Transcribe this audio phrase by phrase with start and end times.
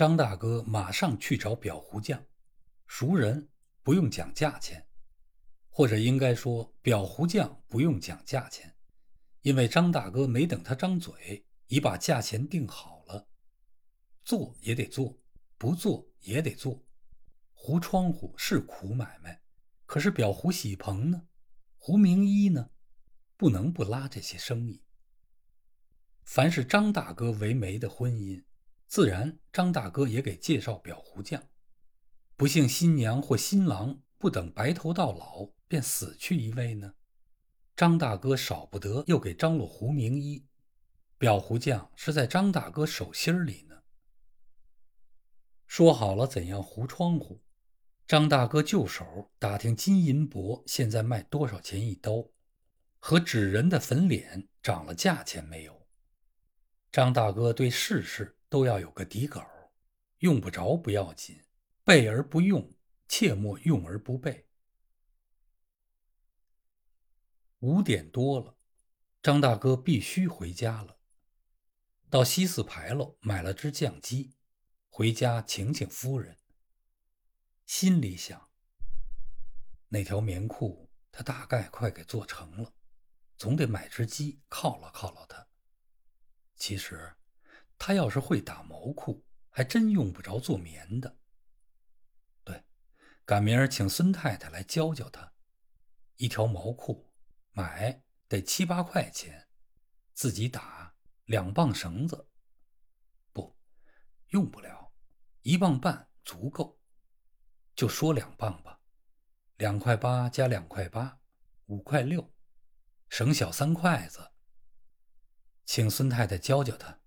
[0.00, 2.24] 张大哥马上去找裱糊匠，
[2.86, 3.50] 熟人
[3.82, 4.86] 不用讲价钱，
[5.68, 8.74] 或者应该说裱糊匠不用讲价钱，
[9.42, 13.28] 因为张大哥没等他张嘴，已把价钱定好了。
[14.24, 15.20] 做也得做，
[15.58, 16.82] 不做也得做。
[17.52, 19.42] 糊窗户是苦买卖，
[19.84, 21.28] 可是裱糊喜棚呢，
[21.76, 22.70] 糊名衣呢，
[23.36, 24.82] 不能不拉这些生意。
[26.22, 28.42] 凡是张大哥为媒的婚姻。
[28.90, 31.40] 自然，张大哥也给介绍裱糊匠。
[32.34, 36.94] 不幸新娘或新郎不等白头到老便死去一位呢，
[37.76, 40.44] 张大哥少不得又给张罗糊名衣。
[41.20, 43.82] 裱糊匠是在张大哥手心里呢。
[45.68, 47.44] 说好了怎样糊窗户，
[48.08, 52.28] 张大哥就手打听金银箔现在卖多少钱一刀，
[52.98, 55.86] 和纸人的粉脸涨了价钱没有。
[56.90, 58.36] 张大哥对事事。
[58.50, 59.46] 都要有个底稿，
[60.18, 61.40] 用不着不要紧，
[61.84, 62.74] 备而不用，
[63.06, 64.48] 切莫用而不备。
[67.60, 68.58] 五点多了，
[69.22, 70.98] 张大哥必须回家了。
[72.10, 74.34] 到西四牌楼买了只酱鸡，
[74.88, 76.36] 回家请请夫人。
[77.66, 78.50] 心里想：
[79.88, 82.74] 那条棉裤他大概快给做成了，
[83.36, 85.46] 总得买只鸡犒劳犒劳他。
[86.56, 87.14] 其实。
[87.80, 91.16] 他要是会打毛裤，还真用不着做棉的。
[92.44, 92.62] 对，
[93.24, 95.32] 赶明儿请孙太太来教教他。
[96.16, 97.10] 一条毛裤
[97.52, 99.48] 买得七八块钱，
[100.12, 102.28] 自己打两磅绳子，
[103.32, 103.56] 不，
[104.28, 104.92] 用不了，
[105.40, 106.78] 一磅半足够。
[107.74, 108.82] 就说两磅吧，
[109.56, 111.18] 两块八加两块八，
[111.64, 112.30] 五块六，
[113.08, 114.32] 省小三筷子。
[115.64, 116.99] 请孙太太教教他。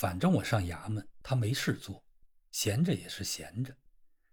[0.00, 2.02] 反正我上衙门，他没事做，
[2.50, 3.76] 闲着也是闲着，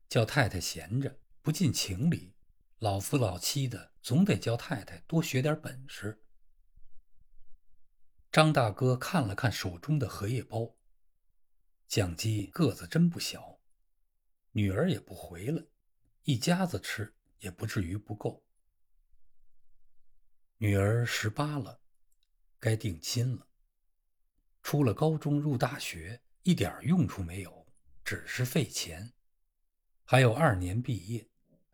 [0.08, 2.34] 叫太太闲着不近情理。
[2.80, 6.23] 老夫老妻的，总得叫太太多学点本事。
[8.32, 10.73] 张大哥看了看手中的荷叶包，
[11.86, 13.60] 酱鸡个子真不小，
[14.52, 15.61] 女儿也不回来，
[16.23, 18.42] 一家子吃也不至于不够。
[20.60, 21.82] 女儿十八了，
[22.58, 23.45] 该定亲了。
[24.67, 27.66] 出了高中入大学，一点用处没有，
[28.04, 29.14] 只是费钱。
[30.04, 31.26] 还有二年毕业，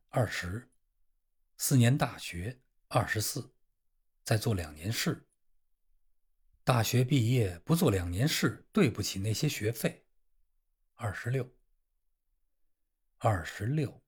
[0.10, 0.70] 二十；
[1.58, 2.60] 四年大学，
[2.90, 3.52] 二十四；
[4.24, 5.26] 再做两年事。
[6.64, 10.06] 大学毕业不做两年事，对不起那些学费，
[10.94, 11.52] 二十六。
[13.18, 14.04] 二十六，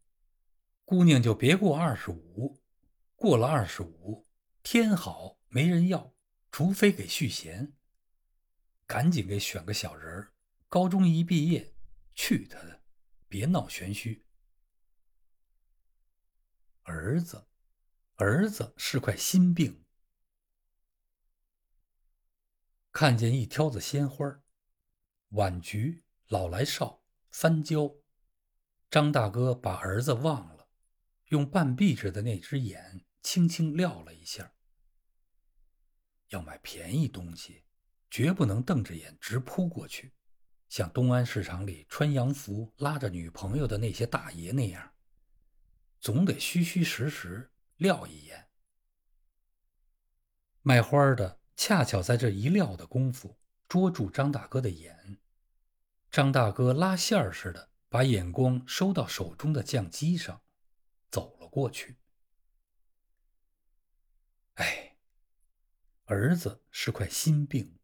[0.83, 2.61] 姑娘就别过二十五，
[3.15, 4.27] 过了二十五，
[4.61, 6.13] 天好没人要，
[6.51, 7.73] 除非给续弦。
[8.87, 10.33] 赶紧给选个小人儿，
[10.67, 11.73] 高中一毕业，
[12.13, 12.83] 去他的，
[13.27, 14.25] 别闹玄虚。
[16.83, 17.47] 儿子，
[18.15, 19.83] 儿子是块心病。
[22.91, 24.41] 看见一挑子鲜花，
[25.29, 27.91] 晚菊、老来少、番椒，
[28.89, 30.69] 张大哥把儿子忘了，
[31.29, 34.53] 用半闭着的那只眼轻轻撂了一下。
[36.29, 37.63] 要买便宜东西。
[38.09, 40.13] 绝不能瞪着眼直扑过去，
[40.69, 44.93] 像东安市场里穿洋服拉着女朋友的那些大爷那样，
[45.99, 48.47] 总得虚虚实实撂一眼。
[50.61, 55.19] 卖花的恰巧在这一撂的功夫捉住张大哥的眼，
[56.09, 60.41] 张大哥拉线儿似的把眼光收到手中的酱鸡上，
[61.11, 61.97] 走了过去。
[64.55, 64.97] 哎，
[66.05, 67.77] 儿子是块心病。